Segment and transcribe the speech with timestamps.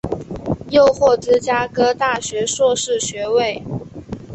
[0.71, 3.61] 又获芝加哥大学硕士学位。